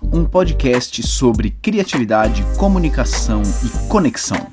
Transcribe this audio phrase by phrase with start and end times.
[0.00, 4.46] Um podcast sobre criatividade, comunicação e conexão.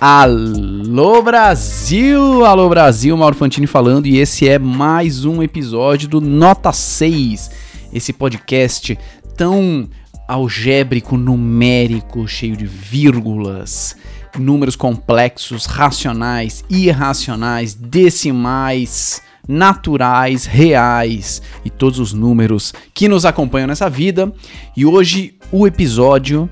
[0.00, 2.46] Alô Brasil!
[2.46, 7.50] Alô Brasil, Mauro Fantini falando e esse é mais um episódio do Nota 6,
[7.92, 8.98] esse podcast
[9.36, 9.86] tão
[10.28, 13.96] algébrico, numérico, cheio de vírgulas,
[14.38, 23.88] números complexos, racionais, irracionais, decimais, naturais, reais e todos os números que nos acompanham nessa
[23.88, 24.30] vida.
[24.76, 26.48] E hoje o episódio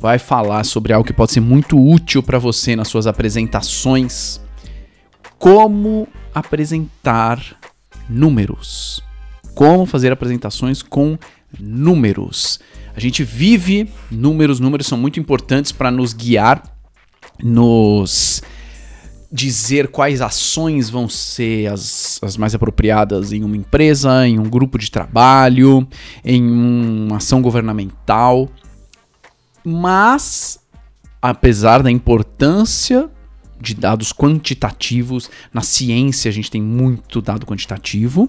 [0.00, 4.40] vai falar sobre algo que pode ser muito útil para você nas suas apresentações.
[5.36, 7.42] Como apresentar
[8.08, 9.02] números.
[9.56, 11.18] Como fazer apresentações com
[11.58, 12.60] números.
[12.98, 16.60] A gente vive números, números são muito importantes para nos guiar,
[17.40, 18.42] nos
[19.30, 24.76] dizer quais ações vão ser as, as mais apropriadas em uma empresa, em um grupo
[24.76, 25.86] de trabalho,
[26.24, 28.48] em uma ação governamental.
[29.64, 30.58] Mas,
[31.22, 33.08] apesar da importância
[33.60, 38.28] de dados quantitativos, na ciência a gente tem muito dado quantitativo,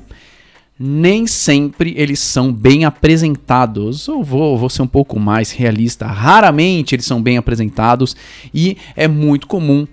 [0.79, 4.07] nem sempre eles são bem apresentados.
[4.07, 6.07] Eu vou, vou ser um pouco mais realista.
[6.07, 8.15] Raramente eles são bem apresentados
[8.53, 9.85] e é muito comum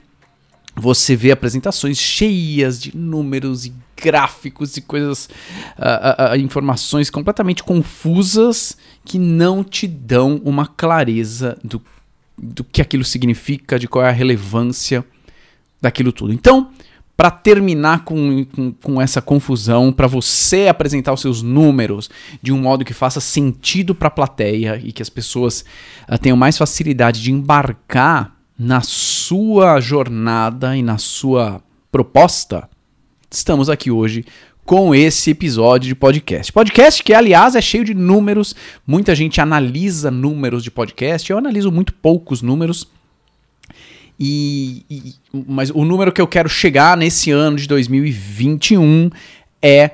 [0.77, 5.29] você ver apresentações cheias de números e gráficos e coisas,
[5.79, 11.83] uh, uh, informações completamente confusas que não te dão uma clareza do,
[12.37, 15.03] do que aquilo significa, de qual é a relevância
[15.81, 16.33] daquilo tudo.
[16.33, 16.71] Então,
[17.17, 22.11] para terminar com, com, com, essa confusão, para você apresentar os seus números
[22.43, 25.65] de um modo que faça sentido para a plateia e que as pessoas
[26.09, 32.69] uh, tenham mais facilidade de embarcar na sua jornada e na sua proposta,
[33.31, 34.25] estamos aqui hoje
[34.67, 36.53] com esse episódio de podcast.
[36.53, 38.55] Podcast que, aliás, é cheio de números.
[38.85, 41.31] Muita gente analisa números de podcast.
[41.31, 42.87] Eu analiso muito poucos números
[44.19, 45.15] e, e,
[45.47, 49.11] mas o número que eu quero chegar nesse ano de 2021
[49.61, 49.91] é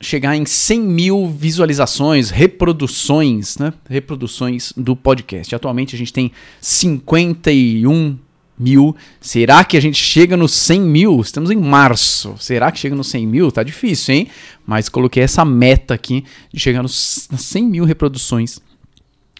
[0.00, 3.72] chegar em 100 mil visualizações, reproduções, né?
[3.88, 5.54] Reproduções do podcast.
[5.54, 8.18] Atualmente a gente tem 51
[8.58, 8.96] mil.
[9.20, 11.20] Será que a gente chega nos 100 mil?
[11.20, 12.34] Estamos em março.
[12.38, 13.52] Será que chega nos 100 mil?
[13.52, 14.28] Tá difícil, hein?
[14.66, 18.60] Mas coloquei essa meta aqui de chegar nos 100 mil reproduções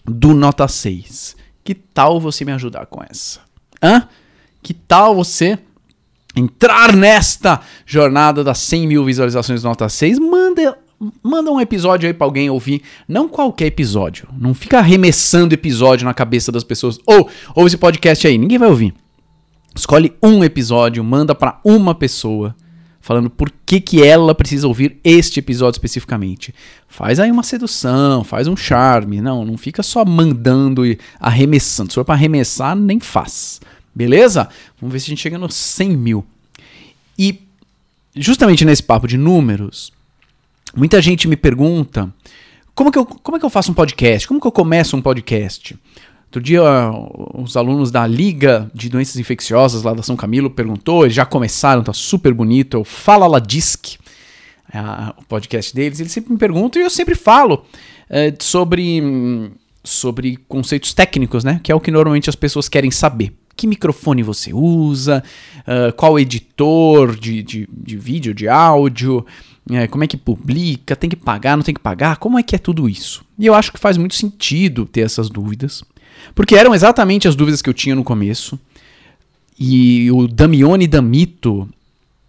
[0.05, 1.35] do Nota 6.
[1.63, 3.41] Que tal você me ajudar com essa?
[3.81, 4.07] Hã?
[4.61, 5.57] Que tal você
[6.35, 10.19] entrar nesta jornada das 100 mil visualizações nota 6?
[10.19, 10.77] Manda,
[11.23, 12.81] manda um episódio aí pra alguém ouvir.
[13.07, 14.27] Não qualquer episódio.
[14.37, 16.99] Não fica arremessando episódio na cabeça das pessoas.
[17.05, 18.37] Ou, ouve esse podcast aí.
[18.37, 18.93] Ninguém vai ouvir.
[19.75, 22.55] Escolhe um episódio, manda para uma pessoa
[23.09, 26.53] falando por que, que ela precisa ouvir este episódio especificamente.
[26.87, 29.19] Faz aí uma sedução, faz um charme.
[29.19, 31.89] Não, não fica só mandando e arremessando.
[31.89, 33.61] Se for para arremessar, nem faz.
[33.95, 34.47] Beleza?
[34.79, 36.23] Vamos ver se a gente chega nos 100 mil.
[37.17, 37.41] E
[38.15, 39.91] justamente nesse papo de números,
[40.75, 42.13] muita gente me pergunta
[42.75, 44.27] como, que eu, como é que eu faço um podcast?
[44.27, 45.75] Como que eu começo um podcast?
[46.29, 46.61] Outro dia,
[47.33, 51.81] os alunos da Liga de Doenças Infecciosas lá da São Camilo perguntou, eles já começaram,
[51.81, 53.95] tá super bonito, é o Fala La Disc,
[54.71, 54.79] é
[55.17, 57.65] o podcast deles, eles sempre me perguntam e eu sempre falo
[58.07, 59.51] é, sobre,
[59.83, 61.59] sobre conceitos técnicos, né?
[61.63, 63.33] Que é o que normalmente as pessoas querem saber.
[63.55, 65.23] Que microfone você usa,
[65.61, 69.25] uh, qual editor de, de, de, vídeo, de áudio,
[69.67, 72.55] uh, como é que publica, tem que pagar, não tem que pagar, como é que
[72.55, 73.25] é tudo isso?
[73.37, 75.83] E eu acho que faz muito sentido ter essas dúvidas,
[76.33, 78.59] porque eram exatamente as dúvidas que eu tinha no começo.
[79.59, 81.67] E o Damione Damito,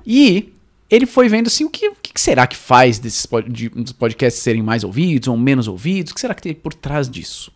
[0.05, 0.51] E
[0.89, 4.83] ele foi vendo assim, o que, o que será que faz desses podcasts serem mais
[4.83, 6.11] ouvidos ou menos ouvidos?
[6.11, 7.51] O que será que tem por trás disso?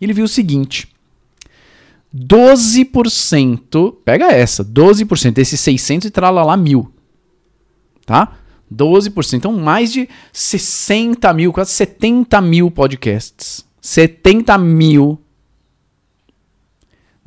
[0.00, 0.88] E ele viu o seguinte:
[2.14, 6.92] 12%, pega essa, 12% desses 600 e tralalá mil,
[8.04, 8.36] tá?
[8.72, 13.64] 12%, então mais de 60 mil, quase 70 mil podcasts.
[13.80, 15.20] 70 mil.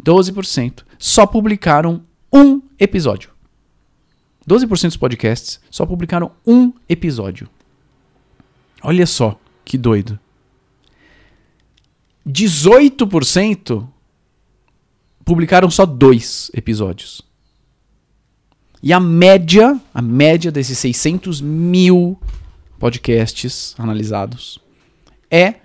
[0.03, 2.03] 12% só publicaram
[2.33, 3.29] um episódio.
[4.47, 7.49] 12% dos podcasts só publicaram um episódio.
[8.81, 10.19] Olha só que doido.
[12.25, 13.87] 18%
[15.25, 17.21] publicaram só dois episódios.
[18.81, 22.17] E a média, a média desses 600 mil
[22.79, 24.59] podcasts analisados
[25.31, 25.55] é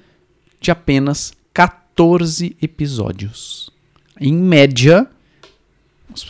[0.60, 3.70] de apenas 14 episódios.
[4.18, 5.08] Em média,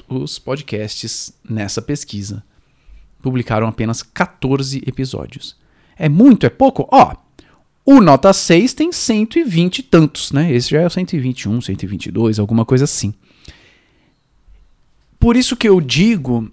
[0.08, 2.43] os, podcasts nessa pesquisa
[3.23, 5.56] publicaram apenas 14 episódios.
[5.96, 6.44] É muito?
[6.44, 6.88] É pouco?
[6.90, 7.14] Ó,
[7.84, 10.52] o Nota 6 tem 120 e tantos, né?
[10.52, 13.14] Esse já é o 121, 122, alguma coisa assim.
[15.19, 16.50] Por isso que eu digo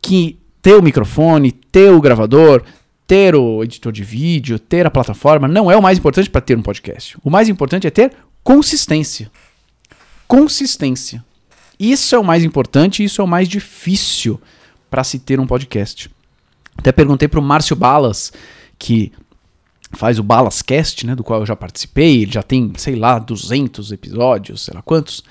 [0.00, 2.62] que ter o microfone, ter o gravador,
[3.06, 6.56] ter o editor de vídeo, ter a plataforma não é o mais importante para ter
[6.56, 7.16] um podcast.
[7.22, 8.12] O mais importante é ter
[8.42, 9.30] consistência.
[10.26, 11.24] Consistência.
[11.82, 14.40] Isso é o mais importante isso é o mais difícil
[14.88, 16.08] para se ter um podcast.
[16.78, 18.32] Até perguntei para o Márcio Balas,
[18.78, 19.10] que
[19.90, 23.90] faz o Balascast, né, do qual eu já participei, ele já tem, sei lá, 200
[23.90, 25.24] episódios, sei lá quantos.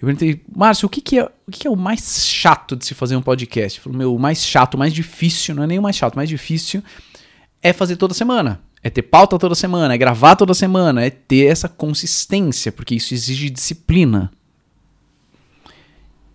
[0.00, 2.86] Eu perguntei, Márcio, o que, que, é, o que, que é o mais chato de
[2.86, 3.78] se fazer um podcast?
[3.78, 6.14] Ele falou, meu, o mais chato, o mais difícil, não é nem o mais chato,
[6.14, 6.80] o mais difícil
[7.60, 8.60] é fazer toda semana.
[8.84, 13.12] É ter pauta toda semana, é gravar toda semana, é ter essa consistência, porque isso
[13.12, 14.30] exige disciplina.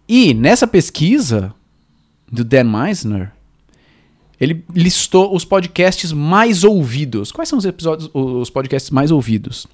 [0.08, 1.54] E nessa pesquisa
[2.32, 3.32] do Dan Meisner,
[4.40, 7.32] ele listou os podcasts mais ouvidos.
[7.32, 9.68] Quais são os episódios, os podcasts mais ouvidos?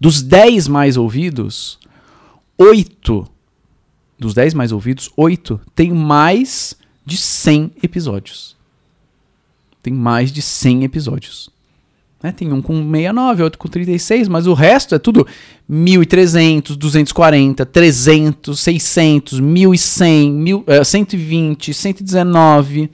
[0.00, 1.78] Dos 10 mais ouvidos,
[2.56, 3.28] 8
[4.18, 8.56] dos 10 mais ouvidos, 8 tem mais de 100 episódios.
[9.82, 11.50] Tem mais de 100 episódios.
[12.22, 12.32] Né?
[12.32, 15.26] Tem um com 69, outro com 36, mas o resto é tudo
[15.70, 22.90] 1.300, 240, 300, 600, 1.100, 1.000, uh, 120, 119.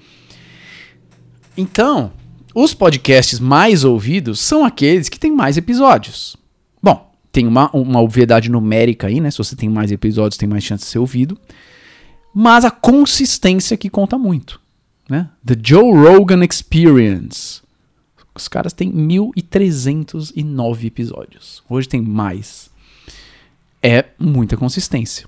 [1.56, 2.12] Então,
[2.54, 6.36] os podcasts mais ouvidos são aqueles que têm mais episódios.
[6.82, 9.30] Bom, tem uma, uma obviedade numérica aí, né?
[9.30, 11.38] Se você tem mais episódios, tem mais chance de ser ouvido.
[12.34, 14.60] Mas a consistência que conta muito.
[15.08, 15.28] Né?
[15.44, 17.63] The Joe Rogan Experience.
[18.34, 21.62] Os caras têm 1.309 episódios.
[21.68, 22.68] Hoje tem mais.
[23.82, 25.26] É muita consistência.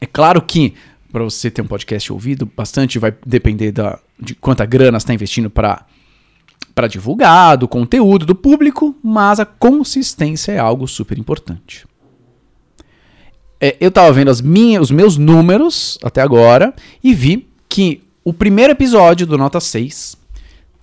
[0.00, 0.74] É claro que
[1.10, 5.48] para você ter um podcast ouvido, bastante vai depender da, de quanta grana está investindo
[5.50, 5.86] para
[6.74, 11.86] para divulgar, do conteúdo, do público, mas a consistência é algo super importante.
[13.58, 18.30] É, eu estava vendo as minhas, os meus números até agora e vi que o
[18.30, 20.18] primeiro episódio do Nota 6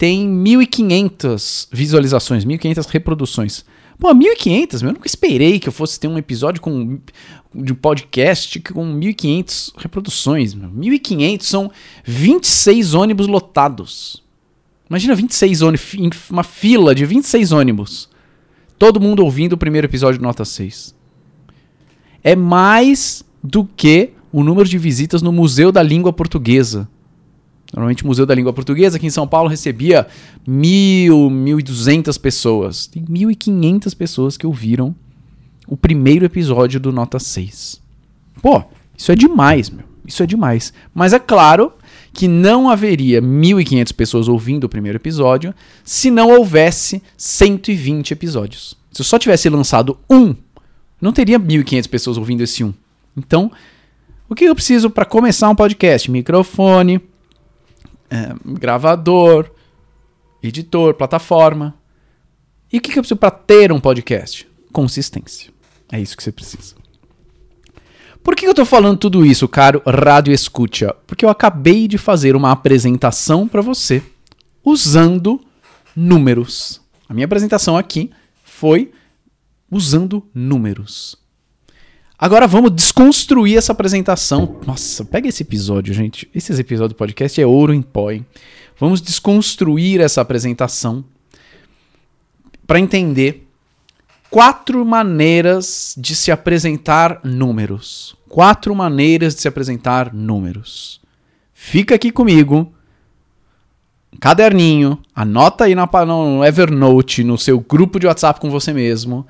[0.04, 3.64] tem 1.500 visualizações, 1.500 reproduções.
[3.98, 7.00] Pô, 1.500, eu nunca esperei que eu fosse ter um episódio com
[7.56, 10.54] de podcast com 1.500 reproduções.
[10.54, 11.72] 1.500 são
[12.04, 14.22] 26 ônibus lotados.
[14.90, 15.96] Imagina 26 ônibus,
[16.30, 18.10] uma fila de 26 ônibus.
[18.78, 20.94] Todo mundo ouvindo o primeiro episódio do Nota 6.
[22.22, 26.90] É mais do que o número de visitas no Museu da Língua Portuguesa.
[27.74, 30.06] Normalmente o Museu da Língua Portuguesa aqui em São Paulo recebia
[30.48, 32.86] mil, mil e duzentas pessoas.
[32.86, 34.96] Tem mil e quinhentas pessoas que ouviram
[35.68, 37.82] o primeiro episódio do Nota 6.
[38.42, 38.64] Pô,
[38.96, 39.86] isso é demais, meu.
[40.06, 40.72] Isso é demais.
[40.94, 41.74] Mas é claro
[42.14, 45.54] que não haveria 1.500 pessoas ouvindo o primeiro episódio
[45.84, 48.78] se não houvesse 120 episódios.
[48.92, 50.36] Se eu só tivesse lançado um,
[51.02, 52.74] não teria 1.500 pessoas ouvindo esse um.
[53.18, 53.52] Então,
[54.30, 56.10] o que eu preciso para começar um podcast?
[56.12, 57.02] Microfone,
[58.14, 59.50] é, gravador,
[60.42, 61.74] editor, plataforma.
[62.72, 64.48] E o que eu preciso para ter um podcast?
[64.72, 65.52] Consistência.
[65.92, 66.76] É isso que você precisa.
[68.24, 70.96] Por que eu estou falando tudo isso, caro Rádio Escucha?
[71.08, 74.02] Porque eu acabei de fazer uma apresentação para você
[74.64, 75.42] usando
[75.96, 76.82] números.
[77.10, 78.12] A minha apresentação aqui
[78.44, 78.92] foi
[79.70, 81.18] usando números.
[82.24, 84.56] Agora vamos desconstruir essa apresentação.
[84.66, 86.30] Nossa, pega esse episódio, gente.
[86.34, 88.26] Esse episódio do podcast é ouro em pó, hein?
[88.80, 91.04] Vamos desconstruir essa apresentação
[92.66, 93.46] para entender
[94.30, 98.16] quatro maneiras de se apresentar números.
[98.30, 101.02] Quatro maneiras de se apresentar números.
[101.54, 102.72] Fica aqui comigo.
[104.22, 109.28] Caderninho, anota aí no Evernote, no seu grupo de WhatsApp com você mesmo.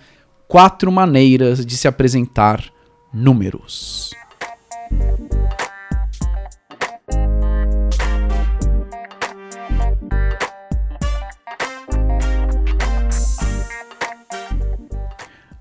[0.48, 2.72] Quatro maneiras de se apresentar
[3.14, 4.12] números.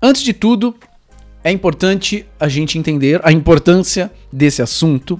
[0.01, 0.75] Antes de tudo,
[1.43, 5.19] é importante a gente entender a importância desse assunto,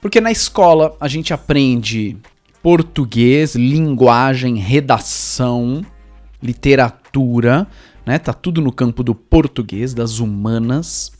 [0.00, 2.16] porque na escola a gente aprende
[2.60, 5.86] português, linguagem, redação,
[6.42, 7.66] literatura,
[8.04, 8.18] né?
[8.18, 11.12] Tá tudo no campo do português, das humanas.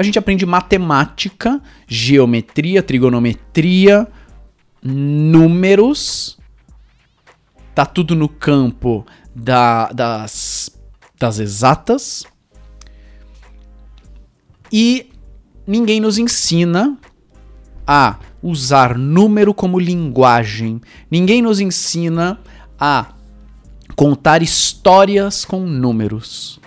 [0.00, 4.08] A gente aprende matemática, geometria, trigonometria,
[4.82, 6.38] números.
[7.74, 9.04] Tá tudo no campo
[9.34, 10.74] da, das,
[11.18, 12.24] das exatas.
[14.72, 15.10] E
[15.66, 16.96] ninguém nos ensina
[17.86, 20.80] a usar número como linguagem.
[21.10, 22.40] Ninguém nos ensina
[22.78, 23.12] a
[23.94, 26.59] contar histórias com números.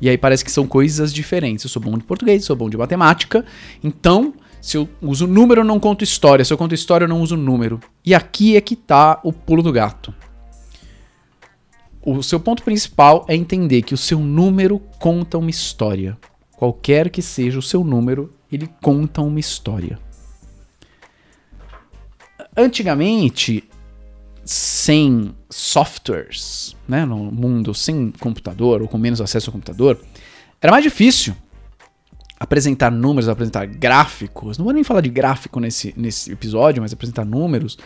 [0.00, 1.64] E aí parece que são coisas diferentes.
[1.64, 3.44] Eu sou bom de português, sou bom de matemática.
[3.82, 6.44] Então, se eu uso número, eu não conto história.
[6.44, 7.80] Se eu conto história, eu não uso número.
[8.04, 10.14] E aqui é que tá o pulo do gato.
[12.00, 16.16] O seu ponto principal é entender que o seu número conta uma história.
[16.56, 19.98] Qualquer que seja o seu número, ele conta uma história.
[22.56, 23.62] Antigamente,
[24.48, 30.00] sem softwares, né, no mundo sem computador ou com menos acesso ao computador,
[30.58, 31.36] era mais difícil
[32.40, 34.56] apresentar números, apresentar gráficos.
[34.56, 37.76] Não vou nem falar de gráfico nesse, nesse episódio, mas apresentar números.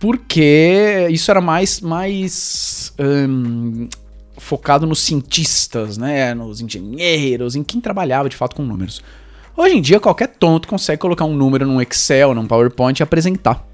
[0.00, 3.88] Porque isso era mais, mais hum,
[4.36, 9.00] focado nos cientistas, né, nos engenheiros, em quem trabalhava de fato com números.
[9.56, 13.69] Hoje em dia, qualquer tonto consegue colocar um número num Excel, num PowerPoint e apresentar.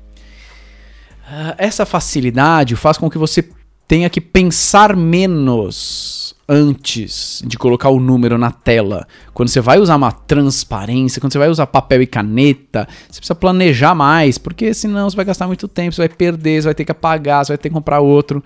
[1.58, 3.48] Essa facilidade faz com que você
[3.88, 9.06] tenha que pensar menos antes de colocar o número na tela.
[9.34, 13.34] Quando você vai usar uma transparência, quando você vai usar papel e caneta, você precisa
[13.34, 16.84] planejar mais, porque senão você vai gastar muito tempo, você vai perder, você vai ter
[16.84, 18.42] que apagar, você vai ter que comprar outro.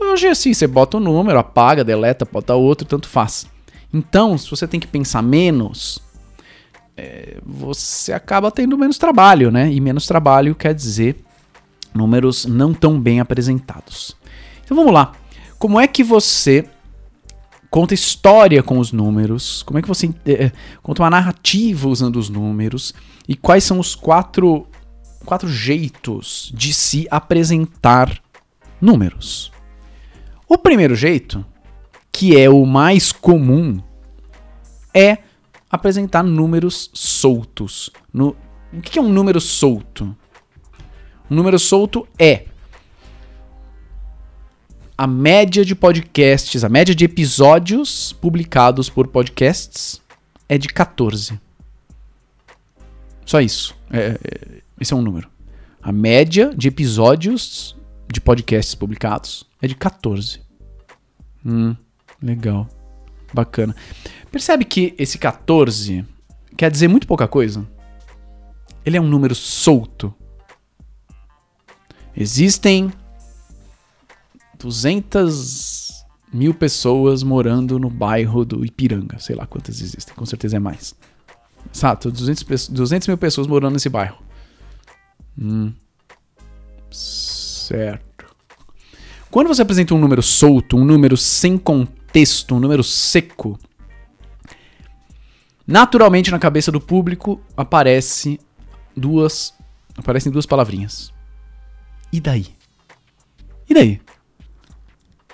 [0.00, 3.46] Hoje é assim, você bota o um número, apaga, deleta, bota outro, tanto faz.
[3.92, 6.00] Então, se você tem que pensar menos,
[6.96, 9.70] é, você acaba tendo menos trabalho, né?
[9.70, 11.16] E menos trabalho quer dizer
[11.94, 14.16] números não tão bem apresentados.
[14.64, 15.12] Então vamos lá.
[15.58, 16.68] Como é que você
[17.70, 19.62] conta história com os números?
[19.62, 20.50] Como é que você é,
[20.82, 22.94] conta uma narrativa usando os números?
[23.28, 24.66] E quais são os quatro,
[25.24, 28.20] quatro jeitos de se apresentar
[28.80, 29.52] números?
[30.48, 31.44] O primeiro jeito,
[32.10, 33.80] que é o mais comum,
[34.92, 35.18] é
[35.70, 37.90] apresentar números soltos.
[38.12, 38.36] No,
[38.72, 40.16] o que é um número solto?
[41.30, 42.46] Um número solto é
[44.98, 50.02] a média de podcasts, a média de episódios publicados por podcasts
[50.46, 51.40] é de 14.
[53.24, 53.74] Só isso.
[53.90, 55.30] É, é, esse é um número.
[55.80, 57.74] A média de episódios
[58.12, 60.40] de podcasts publicados é de 14.
[61.46, 61.74] Hum,
[62.20, 62.68] legal.
[63.32, 63.74] Bacana.
[64.30, 66.04] Percebe que esse 14
[66.56, 67.66] quer dizer muito pouca coisa?
[68.84, 70.14] Ele é um número solto.
[72.20, 72.92] Existem
[74.58, 79.18] 200 mil pessoas morando no bairro do Ipiranga.
[79.18, 80.94] Sei lá quantas existem, com certeza é mais.
[81.74, 84.18] Exato, 200, 200 mil pessoas morando nesse bairro.
[85.38, 85.72] Hum.
[86.90, 88.26] Certo.
[89.30, 93.58] Quando você apresenta um número solto, um número sem contexto, um número seco,
[95.66, 98.38] naturalmente na cabeça do público aparece
[98.94, 99.54] duas
[99.96, 101.18] aparecem duas palavrinhas.
[102.12, 102.46] E daí?
[103.68, 104.00] E daí?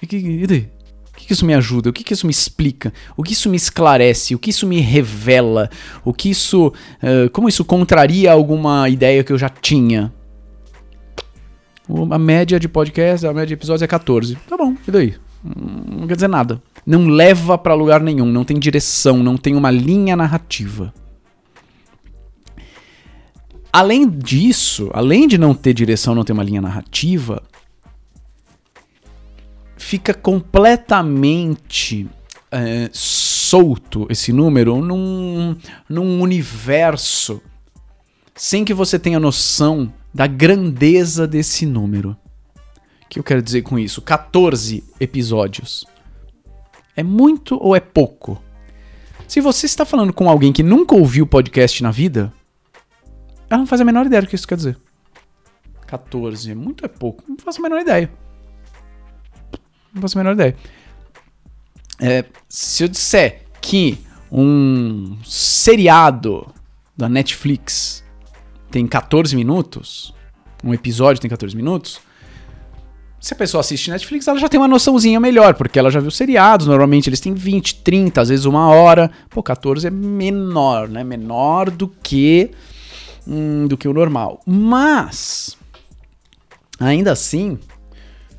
[0.02, 0.68] E, que, e daí?
[1.12, 1.90] O que, isso me ajuda?
[1.90, 2.92] O que, que isso me explica?
[3.16, 4.34] O que isso me esclarece?
[4.34, 5.70] O que isso me revela?
[6.04, 6.68] O que isso.
[7.02, 10.12] Uh, como isso contraria alguma ideia que eu já tinha?
[12.10, 14.36] A média de podcast, a média de episódios é 14.
[14.48, 15.14] Tá bom, e daí?
[15.42, 16.60] Não quer dizer nada.
[16.84, 20.92] Não leva para lugar nenhum, não tem direção, não tem uma linha narrativa.
[23.76, 27.42] Além disso, além de não ter direção, não ter uma linha narrativa,
[29.76, 32.08] fica completamente
[32.50, 35.54] é, solto esse número num,
[35.90, 37.42] num universo
[38.34, 42.16] sem que você tenha noção da grandeza desse número.
[43.04, 44.00] O que eu quero dizer com isso?
[44.00, 45.84] 14 episódios.
[46.96, 48.42] É muito ou é pouco?
[49.28, 52.32] Se você está falando com alguém que nunca ouviu podcast na vida,
[53.48, 54.78] ela não faz a menor ideia do que isso quer dizer.
[55.86, 57.24] 14 é muito é pouco?
[57.28, 58.10] Não faço a menor ideia.
[59.94, 60.56] Não faço a menor ideia.
[62.00, 63.98] É, se eu disser que
[64.30, 66.52] um seriado
[66.96, 68.04] da Netflix
[68.70, 70.12] tem 14 minutos,
[70.62, 72.00] um episódio tem 14 minutos,
[73.20, 76.10] se a pessoa assiste Netflix, ela já tem uma noçãozinha melhor, porque ela já viu
[76.10, 79.10] seriados, normalmente eles têm 20, 30, às vezes uma hora.
[79.30, 81.02] Pô, 14 é menor, né?
[81.02, 82.50] Menor do que
[83.26, 84.40] hum, do que o normal.
[84.46, 85.56] Mas
[86.78, 87.58] ainda assim,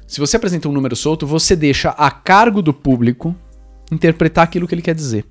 [0.07, 3.35] se você apresenta um número solto, você deixa a cargo do público
[3.91, 5.25] interpretar aquilo que ele quer dizer.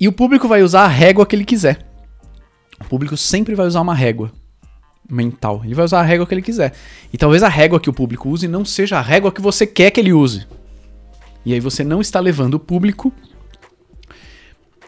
[0.00, 1.84] E o público vai usar a régua que ele quiser.
[2.80, 4.32] O público sempre vai usar uma régua
[5.10, 5.62] mental.
[5.64, 6.72] Ele vai usar a régua que ele quiser.
[7.12, 9.90] E talvez a régua que o público use não seja a régua que você quer
[9.90, 10.46] que ele use.
[11.44, 13.12] E aí você não está levando o público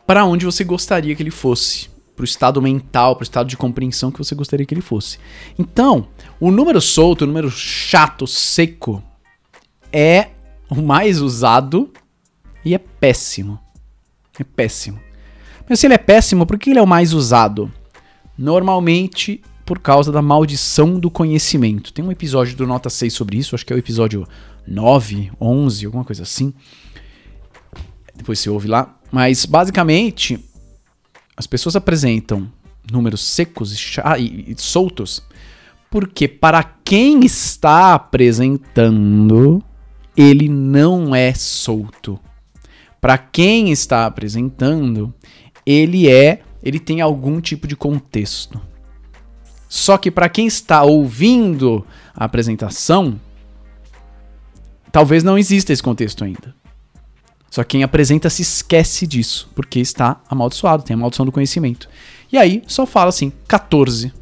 [0.06, 1.88] para onde você gostaria que ele fosse,
[2.20, 5.18] para o estado mental, para o estado de compreensão que você gostaria que ele fosse.
[5.58, 6.06] Então,
[6.38, 9.02] o número solto, o número chato, seco,
[9.90, 10.28] é
[10.68, 11.90] o mais usado
[12.62, 13.58] e é péssimo.
[14.38, 15.00] É péssimo.
[15.66, 17.72] Mas se ele é péssimo, por que ele é o mais usado?
[18.36, 21.92] Normalmente por causa da maldição do conhecimento.
[21.92, 24.26] Tem um episódio do Nota 6 sobre isso, acho que é o episódio
[24.66, 26.52] 9, 11, alguma coisa assim.
[28.14, 28.98] Depois você ouve lá.
[29.10, 30.38] Mas, basicamente,
[31.40, 32.52] as pessoas apresentam
[32.92, 35.22] números secos e, e, e soltos
[35.90, 39.62] porque, para quem está apresentando,
[40.14, 42.20] ele não é solto.
[43.00, 45.14] Para quem está apresentando,
[45.64, 48.60] ele é, ele tem algum tipo de contexto.
[49.66, 53.18] Só que para quem está ouvindo a apresentação,
[54.92, 56.59] talvez não exista esse contexto ainda.
[57.50, 61.88] Só que quem apresenta se esquece disso, porque está amaldiçoado, tem a maldição do conhecimento.
[62.32, 64.12] E aí só fala assim, 14.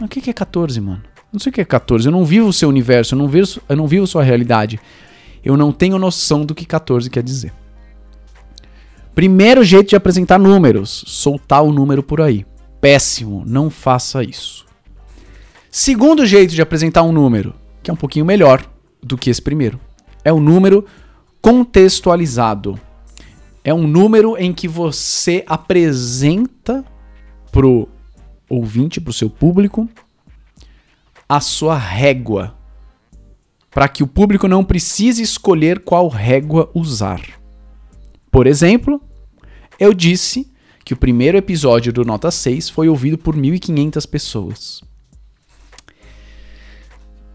[0.00, 1.02] Mas o que é 14, mano?
[1.30, 2.06] Não sei o que é 14.
[2.06, 4.80] Eu não vivo o seu universo, eu não vivo, eu não vivo sua realidade.
[5.44, 7.52] Eu não tenho noção do que 14 quer dizer.
[9.14, 12.46] Primeiro jeito de apresentar números, soltar o número por aí.
[12.80, 14.64] Péssimo, não faça isso.
[15.70, 18.64] Segundo jeito de apresentar um número, que é um pouquinho melhor
[19.02, 19.78] do que esse primeiro,
[20.24, 20.86] é o número
[21.42, 22.80] contextualizado.
[23.64, 26.84] É um número em que você apresenta
[27.50, 27.88] pro
[28.48, 29.88] ouvinte, pro seu público,
[31.28, 32.56] a sua régua,
[33.70, 37.20] para que o público não precise escolher qual régua usar.
[38.30, 39.00] Por exemplo,
[39.78, 40.50] eu disse
[40.84, 44.91] que o primeiro episódio do Nota 6 foi ouvido por 1.500 pessoas.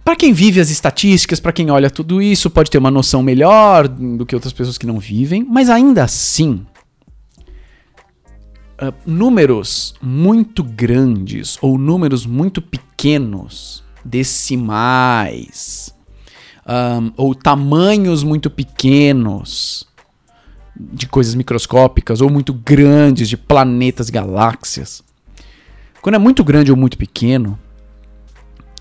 [0.08, 3.90] Para quem vive as estatísticas, para quem olha tudo isso, pode ter uma noção melhor
[3.90, 6.66] do que outras pessoas que não vivem, mas ainda assim,
[8.82, 15.94] uh, números muito grandes ou números muito pequenos, decimais,
[16.66, 19.90] um, ou tamanhos muito pequenos
[20.74, 25.04] de coisas microscópicas ou muito grandes de planetas, galáxias.
[26.02, 27.60] Quando é muito grande ou muito pequeno,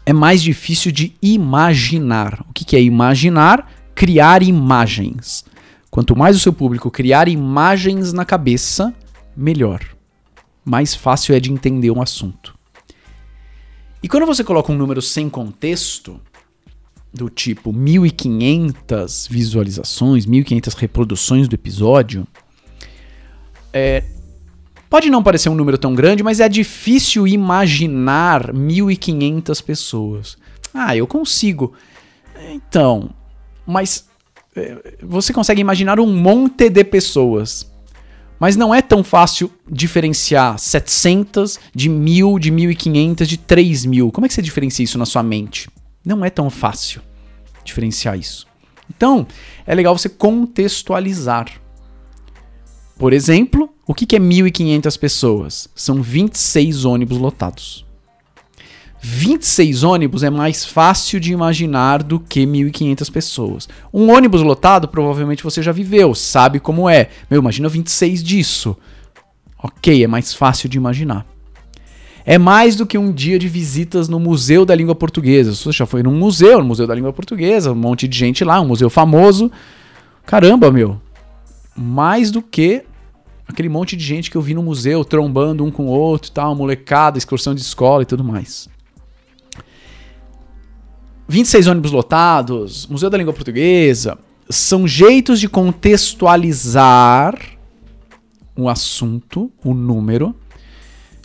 [0.06, 2.44] é mais difícil de imaginar.
[2.48, 3.70] O que é imaginar?
[3.92, 5.44] Criar imagens.
[5.90, 8.94] Quanto mais o seu público criar imagens na cabeça,
[9.36, 9.80] melhor.
[10.64, 12.54] Mais fácil é de entender um assunto.
[14.00, 16.20] E quando você coloca um número sem contexto,
[17.12, 22.26] do tipo 1500 visualizações, 1500 reproduções do episódio,
[23.72, 24.04] é,
[24.96, 30.38] Pode não parecer um número tão grande, mas é difícil imaginar 1.500 pessoas.
[30.72, 31.74] Ah, eu consigo.
[32.50, 33.10] Então,
[33.66, 34.08] mas
[34.56, 37.70] é, você consegue imaginar um monte de pessoas.
[38.40, 44.10] Mas não é tão fácil diferenciar 700 de 1000, de 1500, de 3000.
[44.10, 45.68] Como é que você diferencia isso na sua mente?
[46.02, 47.02] Não é tão fácil
[47.62, 48.46] diferenciar isso.
[48.88, 49.26] Então,
[49.66, 51.65] é legal você contextualizar.
[52.98, 55.68] Por exemplo, o que, é 1.500 pessoas?
[55.74, 57.84] São 26 ônibus lotados.
[59.02, 63.68] 26 ônibus é mais fácil de imaginar do que 1.500 pessoas.
[63.92, 67.10] Um ônibus lotado, provavelmente você já viveu, sabe como é.
[67.30, 68.76] Meu, imagina 26 disso.
[69.62, 71.26] Ok, é mais fácil de imaginar.
[72.24, 75.54] É mais do que um dia de visitas no Museu da Língua Portuguesa.
[75.54, 78.60] Você já foi num museu, no Museu da Língua Portuguesa, um monte de gente lá,
[78.60, 79.52] um museu famoso.
[80.24, 81.00] Caramba, meu.
[81.76, 82.84] Mais do que
[83.46, 86.54] aquele monte de gente que eu vi no museu trombando um com o outro, tal,
[86.54, 88.68] molecada, excursão de escola e tudo mais.
[91.28, 94.16] 26 ônibus lotados, Museu da Língua Portuguesa,
[94.48, 97.36] são jeitos de contextualizar
[98.56, 100.34] um assunto, o número,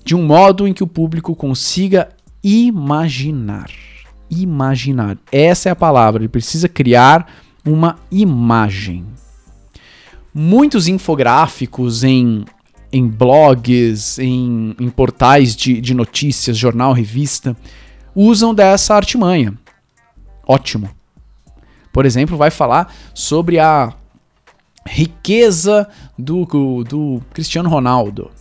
[0.03, 2.09] de um modo em que o público consiga
[2.43, 3.69] imaginar.
[4.29, 5.17] Imaginar.
[5.31, 6.21] Essa é a palavra.
[6.21, 7.31] Ele precisa criar
[7.63, 9.05] uma imagem.
[10.33, 12.45] Muitos infográficos em,
[12.91, 17.55] em blogs, em, em portais de, de notícias, jornal, revista,
[18.15, 19.53] usam dessa artimanha.
[20.47, 20.89] Ótimo.
[21.91, 23.93] Por exemplo, vai falar sobre a
[24.87, 26.45] riqueza do,
[26.83, 28.31] do Cristiano Ronaldo.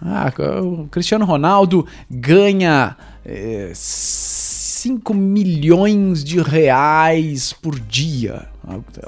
[0.00, 8.46] Ah, o Cristiano Ronaldo ganha é, 5 milhões de reais por dia.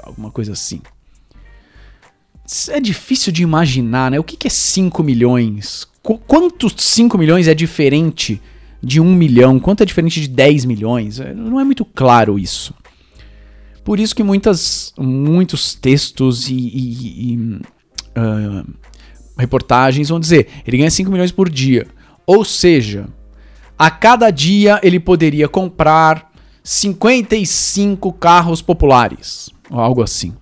[0.03, 0.81] Alguma coisa assim.
[2.69, 4.19] É difícil de imaginar, né?
[4.19, 5.87] O que é 5 milhões?
[6.01, 8.41] Qu quantos 5 milhões é diferente
[8.81, 9.59] de 1 milhão?
[9.59, 11.19] Quanto é diferente de 10 milhões?
[11.19, 12.73] É, não é muito claro isso.
[13.83, 18.67] Por isso que muitas, muitos textos e, e, e uh,
[19.37, 21.87] reportagens vão dizer, ele ganha 5 milhões por dia.
[22.25, 23.07] Ou seja,
[23.77, 26.31] a cada dia ele poderia comprar
[26.63, 29.49] 55 carros populares.
[29.69, 30.33] Ou algo assim.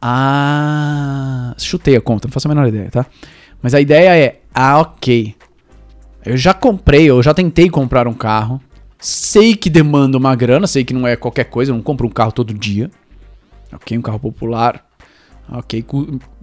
[0.00, 3.06] Ah, chutei a conta, não faço a menor ideia, tá?
[3.62, 5.34] Mas a ideia é, ah, ok.
[6.24, 8.60] Eu já comprei, eu já tentei comprar um carro.
[8.98, 12.10] Sei que demanda uma grana, sei que não é qualquer coisa, eu não compro um
[12.10, 12.90] carro todo dia.
[13.72, 14.84] Ok, um carro popular.
[15.48, 15.84] Ok,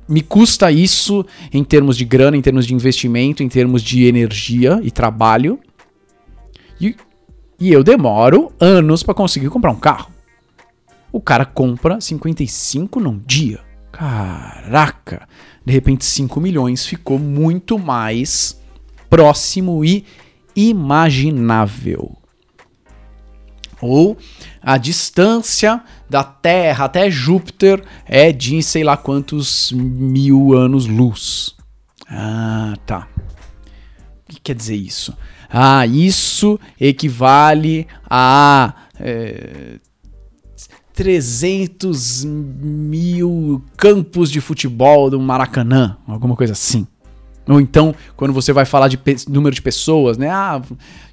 [0.08, 4.80] me custa isso em termos de grana, em termos de investimento, em termos de energia
[4.84, 5.60] e trabalho.
[6.80, 6.96] E,
[7.60, 10.13] e eu demoro anos para conseguir comprar um carro.
[11.14, 13.62] O cara compra 55 num dia.
[13.92, 15.26] Caraca!
[15.64, 18.60] De repente, 5 milhões ficou muito mais
[19.10, 20.04] próximo e
[20.56, 22.18] imaginável
[23.84, 24.18] ou
[24.62, 31.54] a distância da Terra até Júpiter é de sei lá quantos mil anos-luz.
[32.08, 33.10] Ah, tá.
[34.30, 35.16] O que quer dizer isso?
[35.50, 39.80] Ah, isso equivale a é,
[40.94, 46.88] 300 mil campos de futebol do Maracanã, alguma coisa assim.
[47.48, 50.30] Ou então, quando você vai falar de número de pessoas, né?
[50.30, 50.62] Ah,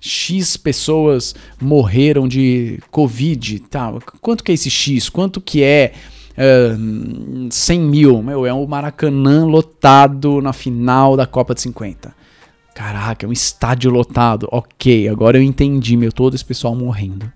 [0.00, 3.60] X pessoas morreram de Covid.
[3.60, 5.08] Tá, quanto que é esse X?
[5.08, 5.92] Quanto que é
[6.36, 8.22] uh, 100 mil?
[8.22, 12.14] Meu, é um Maracanã lotado na final da Copa de 50.
[12.74, 14.48] Caraca, é um estádio lotado.
[14.52, 17.30] Ok, agora eu entendi, meu, todo esse pessoal morrendo.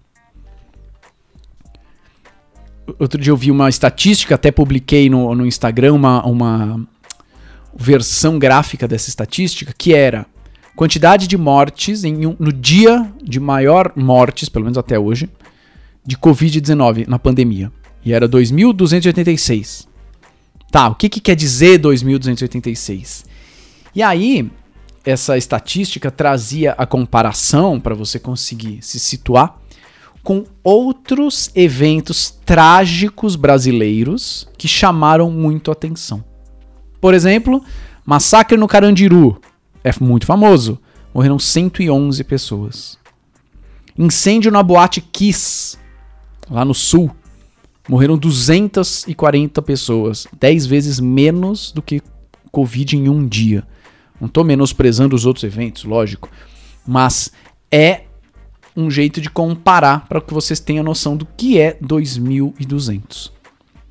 [2.99, 6.87] Outro dia eu vi uma estatística, até publiquei no, no Instagram uma, uma
[7.75, 10.27] versão gráfica dessa estatística, que era
[10.77, 15.31] quantidade de mortes em um, no dia de maior mortes, pelo menos até hoje,
[16.05, 17.73] de Covid-19 na pandemia.
[18.05, 19.87] E era 2.286.
[20.71, 23.25] Tá, o que, que quer dizer 2.286?
[23.95, 24.51] E aí,
[25.05, 29.57] essa estatística trazia a comparação para você conseguir se situar
[30.25, 36.25] com outros eventos trágicos brasileiros que chamaram muito atenção.
[36.99, 37.63] Por exemplo,
[38.07, 39.39] massacre no Carandiru.
[39.85, 40.81] É muito famoso.
[41.13, 42.99] Morreram 111 pessoas.
[43.97, 45.77] Incêndio na boate Kiss,
[46.51, 47.11] lá no sul.
[47.87, 50.27] Morreram 240 pessoas.
[50.41, 52.03] 10 vezes menos do que
[52.51, 53.63] Covid em um dia.
[54.19, 56.31] Não estou menosprezando os outros eventos, lógico.
[56.87, 57.31] Mas
[57.71, 58.04] é
[58.77, 63.31] um jeito de comparar para que vocês tenham noção do que é 2.200.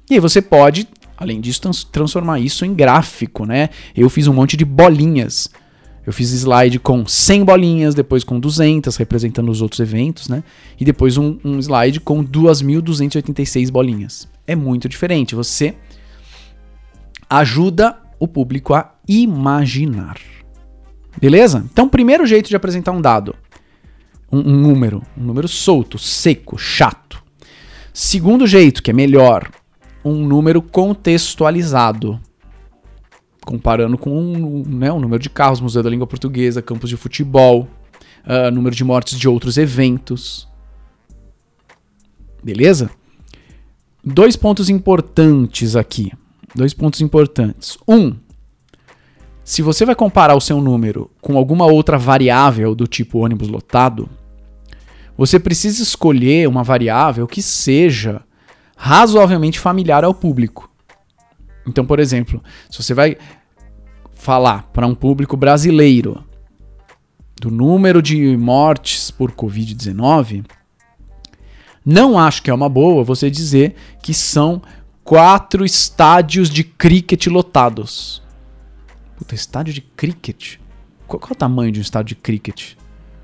[0.09, 0.87] E aí você pode
[1.23, 3.69] Além disso, trans transformar isso em gráfico, né?
[3.95, 5.49] Eu fiz um monte de bolinhas.
[6.05, 10.43] Eu fiz slide com 100 bolinhas, depois com 200, representando os outros eventos, né?
[10.77, 14.27] E depois um, um slide com 2.286 bolinhas.
[14.45, 15.33] É muito diferente.
[15.33, 15.75] Você
[17.29, 20.17] ajuda o público a imaginar.
[21.21, 21.63] Beleza?
[21.71, 23.33] Então, primeiro jeito de apresentar um dado.
[24.33, 25.03] Um, um número.
[25.15, 27.23] Um número solto, seco, chato.
[27.93, 29.51] Segundo jeito, que é melhor,
[30.03, 32.19] um número contextualizado.
[33.45, 37.67] Comparando com um, né, um número de carros, Museu da Língua Portuguesa, campos de futebol,
[38.25, 40.47] uh, número de mortes de outros eventos.
[42.43, 42.89] Beleza?
[44.03, 46.11] Dois pontos importantes aqui.
[46.55, 47.77] Dois pontos importantes.
[47.87, 48.15] Um,
[49.43, 54.09] se você vai comparar o seu número com alguma outra variável do tipo ônibus lotado,
[55.17, 58.21] você precisa escolher uma variável que seja
[58.75, 60.69] razoavelmente familiar ao público.
[61.67, 63.17] Então, por exemplo, se você vai
[64.13, 66.23] falar para um público brasileiro
[67.39, 70.45] do número de mortes por Covid-19,
[71.85, 74.61] não acho que é uma boa você dizer que são
[75.03, 78.21] quatro estádios de cricket lotados.
[79.17, 80.57] Puta, estádio de cricket?
[81.05, 82.75] Qual, qual é o tamanho de um estádio de cricket?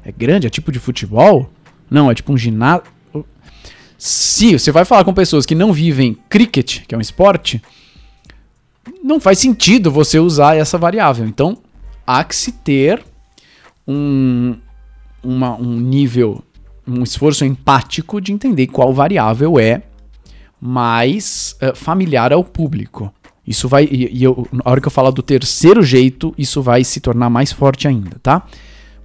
[0.03, 0.47] É grande?
[0.47, 1.49] É tipo de futebol?
[1.89, 2.83] Não, é tipo um ginásio.
[3.97, 7.61] Se você vai falar com pessoas que não vivem cricket, que é um esporte,
[9.03, 11.25] não faz sentido você usar essa variável.
[11.25, 11.57] Então,
[12.07, 13.03] há que se ter
[13.87, 14.55] um,
[15.23, 16.43] uma, um nível,
[16.87, 19.83] um esforço empático de entender qual variável é
[20.61, 23.13] mais uh, familiar ao público.
[23.45, 23.85] Isso vai.
[23.85, 27.29] E, e eu, na hora que eu falar do terceiro jeito, isso vai se tornar
[27.29, 28.45] mais forte ainda, tá?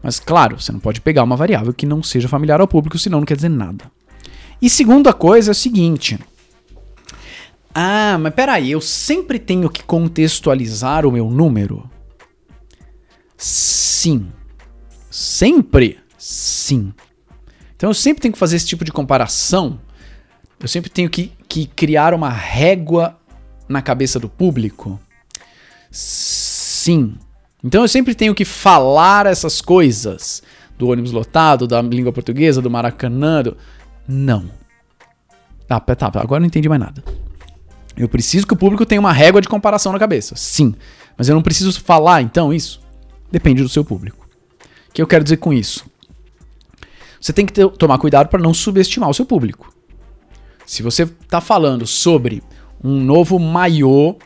[0.04, 3.20] Mas claro, você não pode pegar uma variável que não seja familiar ao público, senão
[3.20, 3.90] não quer dizer nada.
[4.60, 6.18] E segunda coisa é o seguinte.
[7.74, 11.90] Ah, mas peraí, eu sempre tenho que contextualizar o meu número?
[13.34, 14.28] Sim.
[15.10, 15.98] Sempre?
[16.18, 16.92] Sim.
[17.74, 19.80] Então eu sempre tenho que fazer esse tipo de comparação.
[20.60, 23.18] Eu sempre tenho que, que criar uma régua
[23.66, 25.00] na cabeça do público?
[25.90, 27.16] Sim.
[27.64, 30.42] Então eu sempre tenho que falar essas coisas
[30.76, 33.42] do ônibus lotado, da língua portuguesa, do Maracanã.
[33.42, 33.56] Do...
[34.06, 34.50] Não.
[35.68, 37.02] Ah, tá, agora não entendi mais nada.
[37.96, 40.36] Eu preciso que o público tenha uma régua de comparação na cabeça.
[40.36, 40.74] Sim.
[41.16, 42.80] Mas eu não preciso falar, então, isso?
[43.32, 44.28] Depende do seu público.
[44.90, 45.86] O que eu quero dizer com isso?
[47.20, 49.72] Você tem que ter, tomar cuidado para não subestimar o seu público.
[50.66, 52.42] Se você está falando sobre
[52.82, 54.16] um novo maiô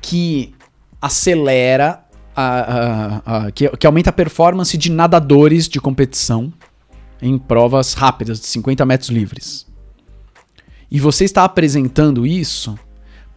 [0.00, 0.54] que
[1.00, 2.05] acelera,
[2.36, 6.52] a, a, que, que aumenta a performance de nadadores de competição
[7.20, 9.66] em provas rápidas de 50 metros livres.
[10.90, 12.78] E você está apresentando isso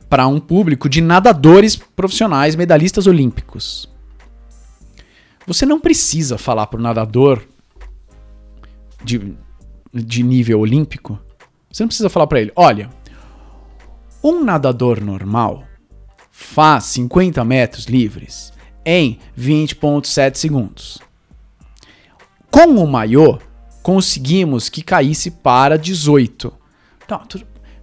[0.09, 3.89] para um público de nadadores profissionais, medalhistas olímpicos.
[5.47, 7.41] Você não precisa falar para o nadador
[9.03, 9.33] de,
[9.93, 11.17] de nível olímpico.
[11.71, 12.89] Você não precisa falar para ele: olha,
[14.23, 15.63] um nadador normal
[16.29, 18.51] faz 50 metros livres
[18.85, 20.99] em 20,7 segundos.
[22.51, 23.39] Com o maiô,
[23.83, 26.51] conseguimos que caísse para 18.
[27.09, 27.21] Não,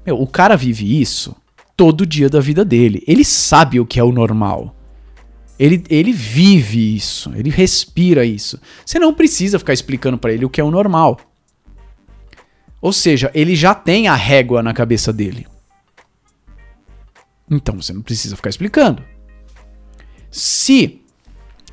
[0.05, 1.37] meu, o cara vive isso
[1.77, 3.03] todo dia da vida dele.
[3.07, 4.75] Ele sabe o que é o normal.
[5.59, 8.61] Ele, ele vive isso, ele respira isso.
[8.85, 11.19] Você não precisa ficar explicando para ele o que é o normal.
[12.81, 15.47] Ou seja, ele já tem a régua na cabeça dele.
[17.51, 19.03] Então você não precisa ficar explicando.
[20.37, 21.01] Se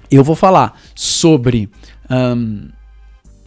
[0.09, 1.69] eu vou falar sobre
[2.09, 2.69] um,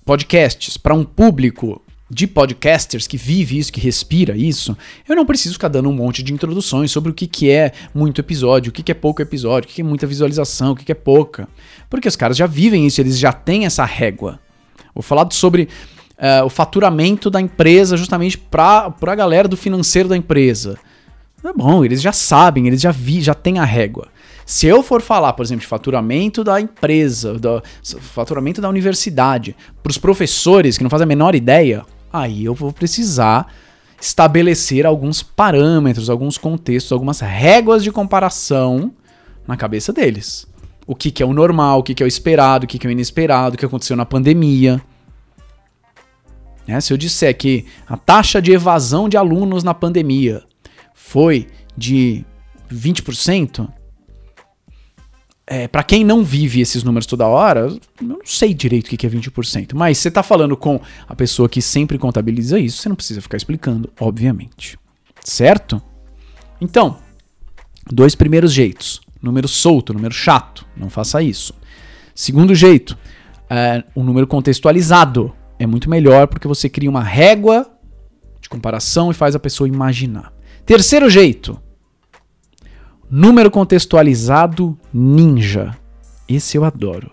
[0.05, 4.77] podcasts para um público de podcasters que vive isso, que respira isso,
[5.09, 8.21] eu não preciso ficar dando um monte de introduções sobre o que, que é muito
[8.21, 10.85] episódio, o que, que é pouco episódio, o que, que é muita visualização, o que,
[10.85, 11.49] que é pouca.
[11.89, 14.39] Porque os caras já vivem isso, eles já têm essa régua.
[14.95, 15.67] Vou falar sobre
[16.19, 20.79] uh, o faturamento da empresa justamente para a galera do financeiro da empresa.
[21.43, 24.09] Tá bom, eles já sabem, eles já vi, já têm a régua.
[24.47, 29.91] Se eu for falar, por exemplo, de faturamento da empresa, do faturamento da universidade, para
[29.91, 33.53] os professores que não fazem a menor ideia, aí eu vou precisar
[34.01, 38.93] estabelecer alguns parâmetros, alguns contextos, algumas réguas de comparação
[39.49, 40.47] na cabeça deles.
[40.87, 42.87] O que, que é o normal, o que, que é o esperado, o que, que
[42.87, 44.81] é o inesperado, o que aconteceu na pandemia.
[46.69, 46.81] Né?
[46.81, 50.45] Se eu disser que a taxa de evasão de alunos na pandemia
[50.95, 52.25] foi de
[52.73, 53.69] 20%,
[55.47, 59.07] é, para quem não vive esses números toda hora, eu não sei direito o que
[59.07, 59.75] é 20%.
[59.75, 63.37] Mas você está falando com a pessoa que sempre contabiliza isso, você não precisa ficar
[63.37, 64.77] explicando, obviamente.
[65.23, 65.81] Certo?
[66.61, 66.99] Então,
[67.91, 69.01] dois primeiros jeitos.
[69.23, 70.67] Número solto, número chato.
[70.77, 71.55] Não faça isso.
[72.15, 72.99] Segundo jeito,
[73.49, 75.33] é, um número contextualizado.
[75.59, 77.71] É muito melhor porque você cria uma régua
[78.41, 80.33] de comparação e faz a pessoa imaginar.
[80.65, 81.61] Terceiro jeito.
[83.11, 85.77] Número contextualizado ninja.
[86.29, 87.11] Esse eu adoro.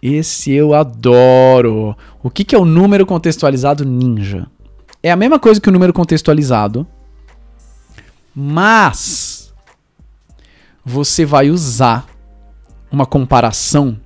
[0.00, 1.96] Esse eu adoro.
[2.22, 4.46] O que, que é o número contextualizado ninja?
[5.02, 6.86] É a mesma coisa que o número contextualizado,
[8.32, 9.52] mas
[10.84, 12.06] você vai usar
[12.90, 13.98] uma comparação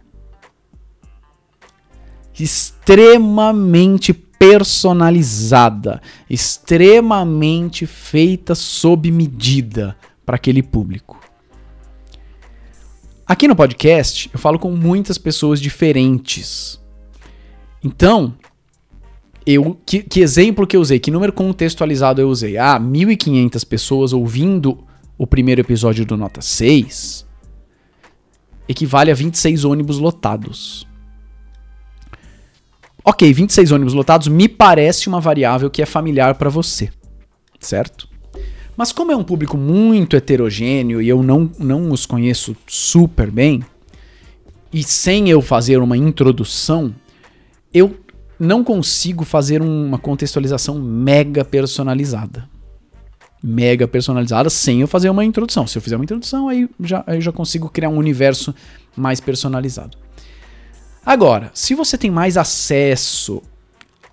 [2.38, 9.96] extremamente personalizada, extremamente feita sob medida
[10.27, 11.19] para aquele público.
[13.25, 16.81] Aqui no podcast, eu falo com muitas pessoas diferentes.
[17.83, 18.35] Então,
[19.47, 20.99] eu que, que exemplo que eu usei?
[20.99, 22.59] Que número contextualizado eu usei?
[22.59, 24.85] Ah, 1.500 pessoas ouvindo
[25.17, 27.25] o primeiro episódio do Nota 6
[28.69, 30.87] equivale a 26 ônibus lotados.
[33.05, 36.91] Ok, 26 ônibus lotados me parece uma variável que é familiar para você,
[37.61, 38.09] certo?
[38.77, 43.65] Mas como é um público muito heterogêneo e eu não, não os conheço super bem,
[44.73, 46.95] e sem eu fazer uma introdução,
[47.73, 47.97] eu
[48.39, 52.49] não consigo fazer uma contextualização mega personalizada.
[53.43, 55.67] Mega personalizada sem eu fazer uma introdução.
[55.67, 58.55] Se eu fizer uma introdução, aí já, aí já consigo criar um universo
[58.95, 59.97] mais personalizado.
[61.05, 63.41] Agora, se você tem mais acesso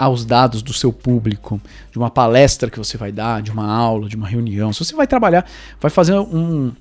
[0.04, 1.60] aos dados do seu público,
[1.92, 4.96] de uma palestra que você vai dar, de uma aula, de uma reunião, se você
[4.96, 5.46] vai trabalhar,
[5.80, 6.72] vai fazer um,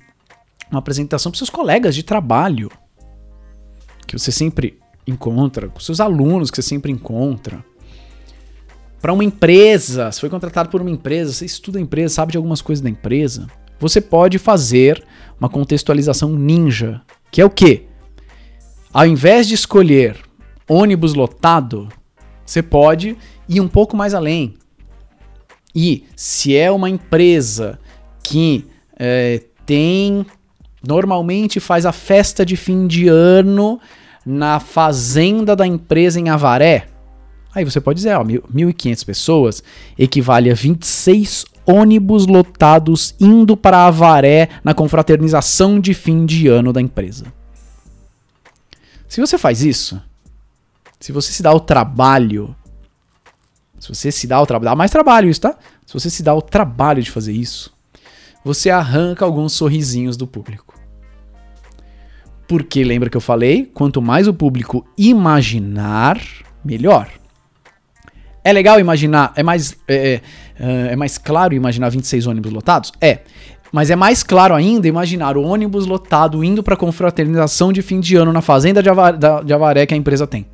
[0.69, 2.71] uma apresentação para seus colegas de trabalho,
[4.07, 7.63] que você sempre encontra, com seus alunos que você sempre encontra.
[9.01, 12.37] Para uma empresa, se foi contratado por uma empresa, você estuda a empresa, sabe de
[12.37, 13.47] algumas coisas da empresa,
[13.79, 15.03] você pode fazer
[15.37, 17.87] uma contextualização ninja, que é o quê?
[18.93, 20.17] Ao invés de escolher
[20.69, 21.89] ônibus lotado,
[22.45, 24.55] você pode ir um pouco mais além.
[25.75, 27.79] E se é uma empresa
[28.21, 28.65] que
[28.97, 30.25] é, tem
[30.85, 33.79] normalmente faz a festa de fim de ano
[34.25, 36.87] na fazenda da empresa em Avaré,
[37.55, 39.63] aí você pode dizer, ó, 1.500 pessoas
[39.97, 46.81] equivale a 26 ônibus lotados indo para Avaré na confraternização de fim de ano da
[46.81, 47.25] empresa.
[49.07, 50.01] Se você faz isso,
[51.03, 52.55] se você se dá o trabalho,
[53.77, 55.53] se você se dá o trabalho, dá mais trabalho isso, tá?
[55.85, 57.73] Se você se dá o trabalho de fazer isso,
[58.41, 60.79] você arranca alguns sorrisinhos do público.
[62.47, 63.69] Porque lembra que eu falei?
[63.73, 66.21] Quanto mais o público imaginar,
[66.63, 67.09] melhor.
[68.41, 70.21] É legal imaginar, é mais, é,
[70.57, 72.93] é, é mais claro imaginar 26 ônibus lotados?
[73.01, 73.19] É.
[73.73, 78.15] Mas é mais claro ainda imaginar o ônibus lotado indo para confraternização de fim de
[78.15, 80.45] ano na fazenda de, Avar, da, de Avaré que a empresa tem.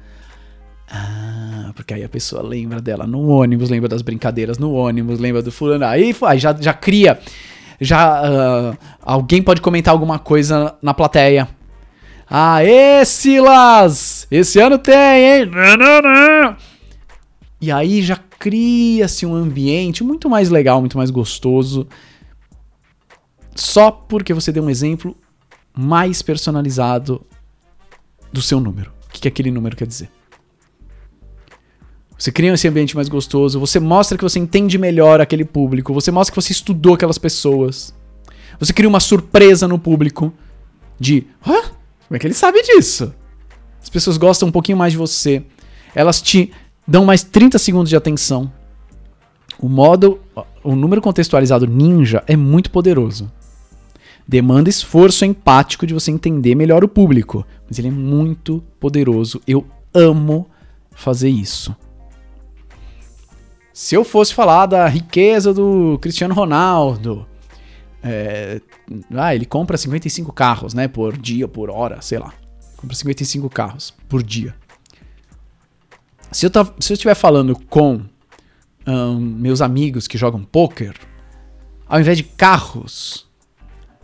[0.91, 5.41] Ah, porque aí a pessoa lembra dela no ônibus, lembra das brincadeiras no ônibus, lembra
[5.41, 5.86] do fulano.
[5.86, 7.19] Aí, já, já cria.
[7.80, 11.47] Já uh, alguém pode comentar alguma coisa na plateia.
[12.30, 14.28] Aê, Silas!
[14.30, 15.52] Esse ano tem, hein?
[17.62, 21.88] E aí já cria-se um ambiente muito mais legal, muito mais gostoso.
[23.56, 25.15] Só porque você deu um exemplo
[25.75, 27.25] mais personalizado
[28.32, 28.91] do seu número.
[29.08, 30.10] O que, que aquele número quer dizer?
[32.19, 36.12] Você cria esse ambiente mais gostoso, você mostra que você entende melhor aquele público, você
[36.12, 37.95] mostra que você estudou aquelas pessoas.
[38.60, 40.34] Você cria uma surpresa no público
[40.99, 41.62] de, hã?
[41.62, 43.13] Como é que ele sabe disso?
[43.82, 45.41] As pessoas gostam um pouquinho mais de você.
[45.95, 46.51] Elas te
[46.86, 48.51] dão mais 30 segundos de atenção.
[49.58, 50.19] O modo,
[50.62, 53.32] o número contextualizado ninja é muito poderoso.
[54.27, 59.41] Demanda esforço empático de você entender melhor o público, mas ele é muito poderoso.
[59.47, 60.49] Eu amo
[60.91, 61.73] fazer isso.
[63.80, 67.26] Se eu fosse falar da riqueza do Cristiano Ronaldo,
[68.04, 68.60] é,
[69.15, 70.89] ah, ele compra 55 carros, né?
[70.89, 72.34] Por dia, por hora, sei lá.
[72.76, 74.54] Compra 55 carros por dia.
[76.30, 78.02] Se eu, tá, se eu estiver falando com
[78.86, 80.94] um, meus amigos que jogam poker,
[81.88, 83.30] ao invés de carros,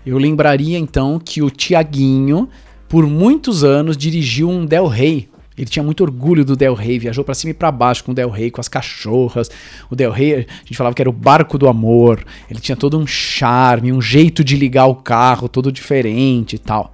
[0.06, 2.48] eu lembraria então que o Tiaguinho,
[2.88, 7.24] por muitos anos, dirigiu um Del Rey ele tinha muito orgulho do Del Rey, viajou
[7.24, 9.50] para cima e para baixo com o Del Rey, com as cachorras.
[9.90, 12.26] O Del Rey, a gente falava que era o barco do amor.
[12.50, 16.94] Ele tinha todo um charme, um jeito de ligar o carro todo diferente e tal.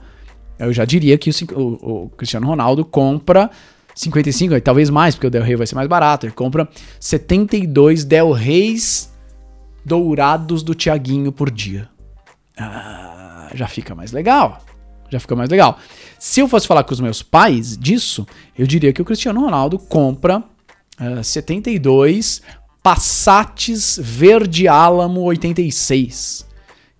[0.59, 3.49] Eu já diria que o, o, o Cristiano Ronaldo compra
[3.95, 6.27] 55, talvez mais, porque o Del Rey vai ser mais barato.
[6.27, 6.69] Ele compra
[6.99, 9.11] 72 Del Reys
[9.83, 11.89] dourados do Tiaguinho por dia.
[12.55, 14.61] Ah, já fica mais legal.
[15.11, 15.77] Já fica mais legal.
[16.17, 18.25] Se eu fosse falar com os meus pais disso,
[18.57, 22.41] eu diria que o Cristiano Ronaldo compra uh, eh, 72
[22.81, 26.49] Passats Verde Álamo 86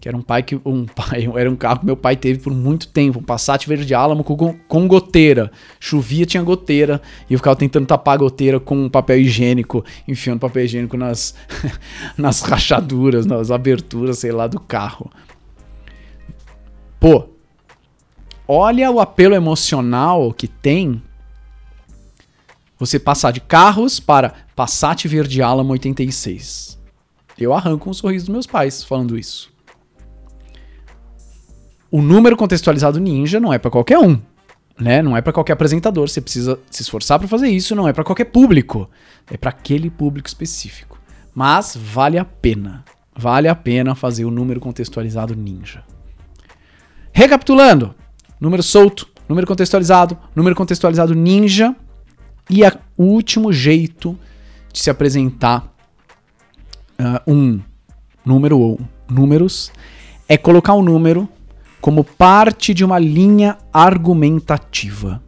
[0.01, 2.51] que era um pai que um pai era um carro que meu pai teve por
[2.51, 5.51] muito tempo, um Passat verde álamo com, com goteira.
[5.79, 10.65] Chovia, tinha goteira, e eu ficava tentando tapar a goteira com papel higiênico, enfiando papel
[10.65, 11.35] higiênico nas
[12.17, 15.11] nas rachaduras, nas aberturas, sei lá, do carro.
[16.99, 17.29] Pô,
[18.47, 21.01] olha o apelo emocional que tem
[22.77, 26.79] você passar de carros para Passat Verde Alamo 86.
[27.37, 29.51] Eu arranco um sorriso dos meus pais falando isso.
[31.91, 34.19] O número contextualizado ninja não é para qualquer um.
[34.79, 35.01] né?
[35.01, 38.03] Não é para qualquer apresentador, você precisa se esforçar para fazer isso, não é para
[38.03, 38.89] qualquer público.
[39.29, 40.99] É para aquele público específico.
[41.35, 42.83] Mas vale a pena.
[43.15, 45.83] Vale a pena fazer o número contextualizado ninja.
[47.11, 47.93] Recapitulando:
[48.41, 51.75] número solto, número contextualizado, número contextualizado ninja
[52.49, 54.17] e a, o último jeito
[54.73, 55.71] de se apresentar
[56.99, 57.61] uh, um
[58.25, 59.71] número ou números
[60.27, 61.29] é colocar um número
[61.79, 65.21] como parte de uma linha argumentativa.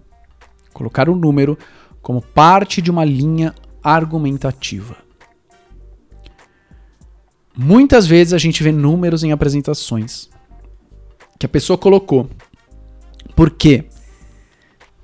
[0.74, 1.58] Colocar o um número
[2.02, 3.54] como parte de uma linha
[3.84, 4.98] argumentativa.
[7.56, 10.30] Muitas vezes a gente vê números em apresentações
[11.38, 12.30] que a pessoa colocou
[13.36, 13.86] porque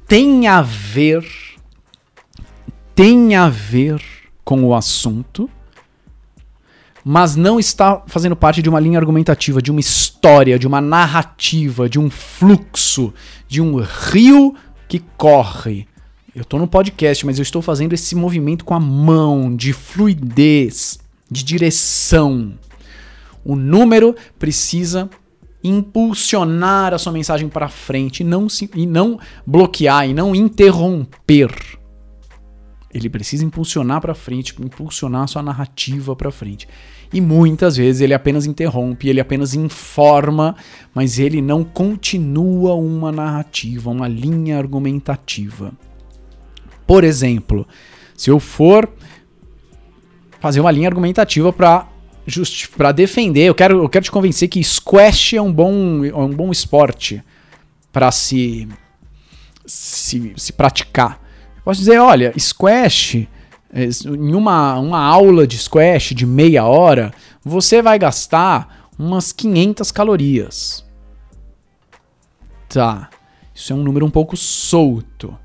[0.08, 1.24] tem a ver
[2.96, 4.04] tem a ver
[4.44, 5.50] com o assunto,
[7.02, 11.88] mas não está fazendo parte de uma linha argumentativa, de uma história, de uma narrativa,
[11.88, 13.14] de um fluxo,
[13.48, 14.54] de um rio
[14.90, 15.88] que corre.
[16.36, 21.00] Eu estou no podcast, mas eu estou fazendo esse movimento com a mão, de fluidez,
[21.32, 22.54] de direção.
[23.46, 25.10] O número precisa
[25.64, 31.52] impulsionar a sua mensagem para frente e não, e não bloquear e não interromper.
[32.92, 36.68] Ele precisa impulsionar para frente, impulsionar a sua narrativa para frente.
[37.14, 40.56] E muitas vezes ele apenas interrompe, ele apenas informa,
[40.94, 45.72] mas ele não continua uma narrativa, uma linha argumentativa.
[46.86, 47.68] Por exemplo,
[48.16, 48.92] se eu for
[50.40, 51.88] fazer uma linha argumentativa para
[52.76, 56.30] para defender, eu quero, eu quero te convencer que squash é um bom, é um
[56.30, 57.24] bom esporte
[57.92, 58.68] para se,
[59.66, 61.22] se, se praticar.
[61.64, 63.28] Posso dizer, olha, squash,
[63.74, 67.14] eh, em uma, uma aula de squash de meia hora,
[67.44, 70.86] você vai gastar umas 500 calorias.
[72.68, 73.10] Tá,
[73.54, 75.38] isso é um número um pouco solto.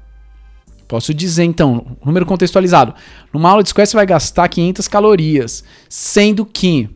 [0.94, 2.94] Posso dizer então, número contextualizado.
[3.32, 6.88] Numa aula de squash você vai gastar 500 calorias, sendo que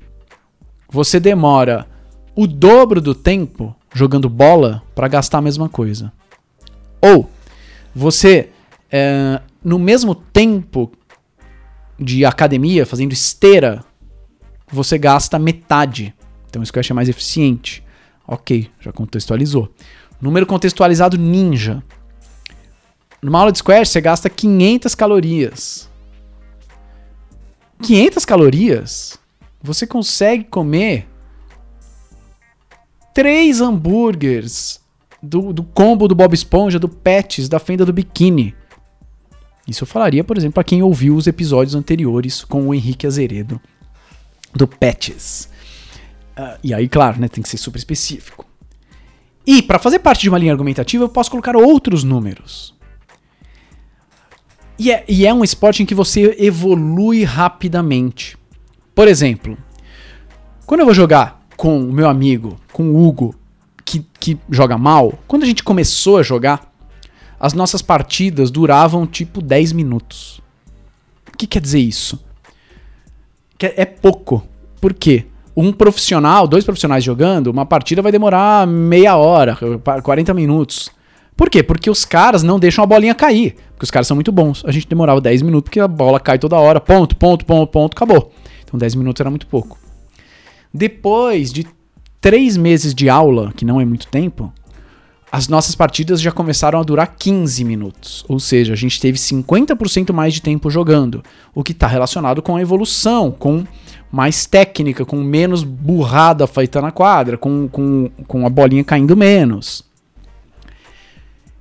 [0.88, 1.84] você demora
[2.32, 6.12] o dobro do tempo jogando bola para gastar a mesma coisa.
[7.00, 7.28] Ou
[7.92, 8.50] você
[8.88, 10.92] é, no mesmo tempo
[11.98, 13.84] de academia, fazendo esteira,
[14.70, 16.14] você gasta metade.
[16.48, 17.82] Então que eu achei mais eficiente.
[18.24, 19.68] Ok, já contextualizou.
[20.20, 21.82] Número contextualizado ninja.
[23.20, 25.88] Numa aula de squash você gasta 500 calorias.
[27.82, 29.18] 500 calorias?
[29.62, 31.08] Você consegue comer
[33.12, 34.80] três hambúrgueres
[35.22, 38.54] do, do combo do Bob Esponja, do Pets, da fenda do biquíni.
[39.66, 43.60] Isso eu falaria, por exemplo, a quem ouviu os episódios anteriores com o Henrique Azeredo,
[44.54, 45.50] do Patches.
[46.36, 48.46] Uh, e aí, claro, né, tem que ser super específico.
[49.44, 52.77] E, para fazer parte de uma linha argumentativa, eu posso colocar outros números.
[54.78, 58.36] E é, e é um esporte em que você evolui rapidamente.
[58.94, 59.58] Por exemplo,
[60.66, 63.34] quando eu vou jogar com o meu amigo, com o Hugo,
[63.84, 66.72] que, que joga mal, quando a gente começou a jogar,
[67.40, 70.40] as nossas partidas duravam tipo 10 minutos.
[71.32, 72.22] O que quer dizer isso?
[73.56, 74.46] Que é pouco.
[74.80, 75.26] Por quê?
[75.56, 79.58] Um profissional, dois profissionais jogando, uma partida vai demorar meia hora,
[80.02, 80.90] 40 minutos.
[81.36, 81.62] Por quê?
[81.62, 83.56] Porque os caras não deixam a bolinha cair.
[83.78, 84.64] Porque os caras são muito bons.
[84.66, 86.80] A gente demorava 10 minutos porque a bola cai toda hora.
[86.80, 88.32] Ponto, ponto, ponto, ponto, acabou.
[88.64, 89.78] Então 10 minutos era muito pouco.
[90.74, 91.64] Depois de
[92.20, 94.52] 3 meses de aula, que não é muito tempo,
[95.30, 98.24] as nossas partidas já começaram a durar 15 minutos.
[98.26, 101.22] Ou seja, a gente teve 50% mais de tempo jogando,
[101.54, 103.64] o que está relacionado com a evolução, com
[104.10, 109.84] mais técnica, com menos burrada feita na quadra, com, com, com a bolinha caindo menos.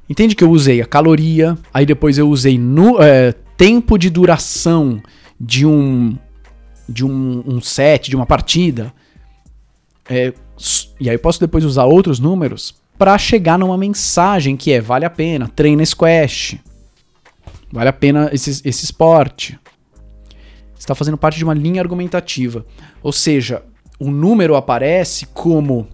[0.10, 5.02] Entende que eu usei a caloria, aí depois eu usei no, é, tempo de duração
[5.40, 6.18] de um
[6.88, 8.94] de um, um set, de uma partida.
[10.10, 10.34] É,
[11.00, 15.04] e aí eu posso depois usar outros números para chegar numa mensagem que é vale
[15.04, 16.58] a pena, treina squash.
[17.70, 19.60] Vale a pena esse, esse esporte.
[20.80, 22.66] Está fazendo parte de uma linha argumentativa.
[23.04, 23.64] Ou seja,
[24.00, 25.88] o número aparece como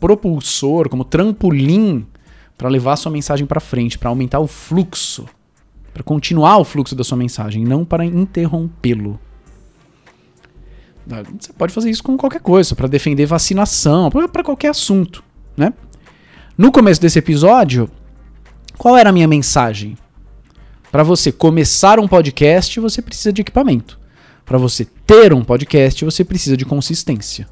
[0.00, 2.06] propulsor, como trampolim
[2.58, 5.26] para levar a sua mensagem para frente, para aumentar o fluxo,
[5.94, 9.18] para continuar o fluxo da sua mensagem, não para interrompê-lo.
[11.38, 15.22] Você pode fazer isso com qualquer coisa, para defender vacinação, para qualquer assunto,
[15.56, 15.72] né?
[16.56, 17.88] No começo desse episódio,
[18.76, 19.96] qual era a minha mensagem?
[20.90, 23.98] Para você começar um podcast, você precisa de equipamento.
[24.44, 27.48] Para você ter um podcast, você precisa de consistência.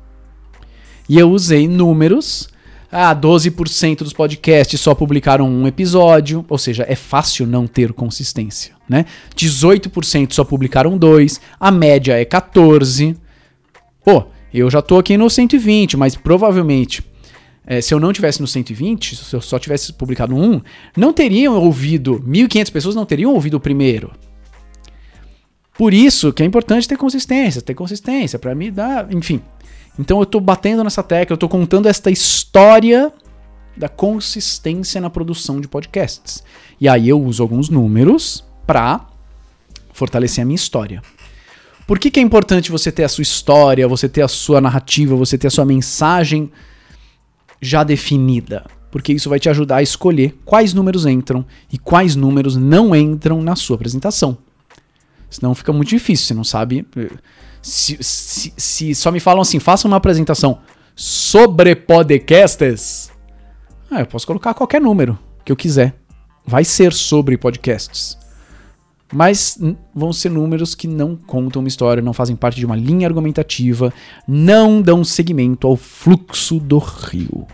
[1.09, 2.49] E eu usei números
[2.91, 8.75] Ah, 12% dos podcasts só publicaram um episódio, ou seja, é fácil não ter consistência,
[8.89, 9.05] né?
[9.37, 13.17] 18% só publicaram dois, a média é 14.
[14.05, 14.25] Pô,
[14.55, 17.03] eu já tô aqui no 120, mas provavelmente
[17.67, 20.61] é, se eu não tivesse no 120, se eu só tivesse publicado um,
[20.97, 24.13] não teriam ouvido, 1.500 pessoas não teriam ouvido o primeiro.
[25.77, 29.43] Por isso que é importante ter consistência, ter consistência, para me dar, enfim.
[29.99, 33.13] Então eu tô batendo nessa tecla, eu tô contando esta história
[33.77, 36.43] da consistência na produção de podcasts.
[36.81, 39.07] E aí eu uso alguns números para
[39.93, 41.03] fortalecer a minha história.
[41.87, 45.15] Por que, que é importante você ter a sua história, você ter a sua narrativa,
[45.15, 46.51] você ter a sua mensagem
[47.61, 48.65] já definida?
[48.91, 53.41] Porque isso vai te ajudar a escolher quais números entram e quais números não entram
[53.41, 54.37] na sua apresentação.
[55.31, 56.87] Senão fica muito difícil, você não sabe.
[57.69, 60.61] Se, se, se só me falam assim, faça uma apresentação
[60.95, 63.11] sobre podcasts,
[63.91, 65.97] ah, eu posso colocar qualquer número que eu quiser.
[66.47, 68.17] Vai ser sobre podcasts.
[69.13, 69.59] Mas
[69.93, 73.93] vão ser números que não contam uma história, não fazem parte de uma linha argumentativa,
[74.29, 77.49] não dão seguimento ao fluxo do rio.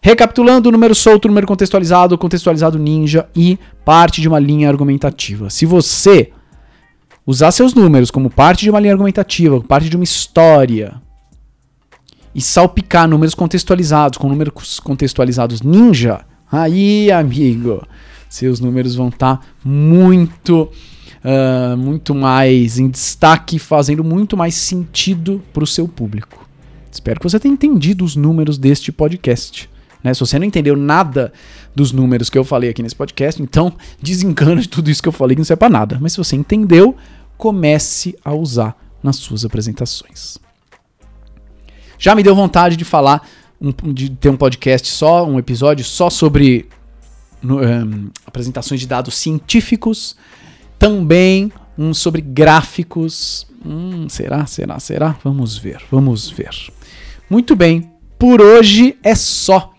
[0.00, 5.50] Recapitulando, número solto, número contextualizado, contextualizado ninja e parte de uma linha argumentativa.
[5.50, 6.32] Se você
[7.28, 10.94] usar seus números como parte de uma linha argumentativa, parte de uma história,
[12.34, 16.20] e salpicar números contextualizados com números contextualizados ninja,
[16.50, 17.86] aí, amigo,
[18.30, 20.70] seus números vão estar tá muito,
[21.22, 26.48] uh, muito mais em destaque, fazendo muito mais sentido para o seu público.
[26.90, 29.68] Espero que você tenha entendido os números deste podcast.
[30.02, 30.14] Né?
[30.14, 31.30] Se você não entendeu nada
[31.74, 35.12] dos números que eu falei aqui nesse podcast, então desencana de tudo isso que eu
[35.12, 35.98] falei que não serve para nada.
[36.00, 36.96] Mas se você entendeu,
[37.38, 40.36] comece a usar nas suas apresentações.
[41.96, 43.26] Já me deu vontade de falar,
[43.94, 46.68] de ter um podcast só, um episódio só sobre
[47.42, 50.16] um, apresentações de dados científicos,
[50.78, 53.46] também um sobre gráficos.
[53.64, 55.16] Hum, será, será, será?
[55.22, 56.50] Vamos ver, vamos ver.
[57.30, 59.72] Muito bem, por hoje é só.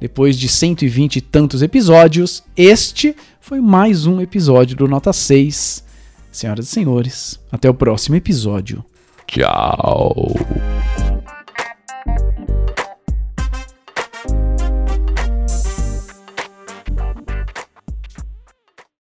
[0.00, 5.83] Depois de 120 e tantos episódios, este foi mais um episódio do Nota 6.
[6.34, 8.84] Senhoras e senhores, até o próximo episódio.
[9.24, 10.34] Tchau.